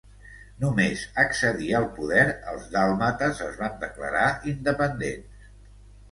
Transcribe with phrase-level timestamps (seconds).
[0.61, 5.53] Només accedir al poder els dàlmates es van declarar independents.